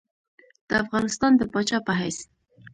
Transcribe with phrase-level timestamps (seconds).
[0.67, 2.17] د افغانستان د پاچا په حیث.